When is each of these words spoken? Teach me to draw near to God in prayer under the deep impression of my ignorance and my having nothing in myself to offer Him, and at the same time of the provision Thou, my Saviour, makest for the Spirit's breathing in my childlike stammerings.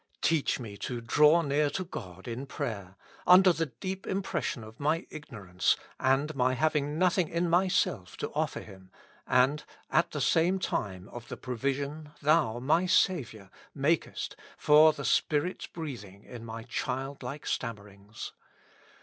Teach 0.23 0.59
me 0.59 0.77
to 0.77 0.99
draw 0.99 1.43
near 1.43 1.69
to 1.69 1.83
God 1.83 2.27
in 2.27 2.47
prayer 2.47 2.95
under 3.27 3.53
the 3.53 3.67
deep 3.67 4.07
impression 4.07 4.63
of 4.63 4.79
my 4.79 5.05
ignorance 5.11 5.77
and 5.99 6.33
my 6.35 6.55
having 6.55 6.97
nothing 6.97 7.27
in 7.29 7.47
myself 7.47 8.17
to 8.17 8.31
offer 8.33 8.61
Him, 8.61 8.89
and 9.27 9.63
at 9.91 10.09
the 10.09 10.19
same 10.19 10.57
time 10.57 11.07
of 11.09 11.27
the 11.27 11.37
provision 11.37 12.13
Thou, 12.19 12.57
my 12.57 12.87
Saviour, 12.87 13.51
makest 13.75 14.35
for 14.57 14.91
the 14.91 15.05
Spirit's 15.05 15.67
breathing 15.67 16.23
in 16.23 16.45
my 16.45 16.63
childlike 16.63 17.45
stammerings. 17.45 18.31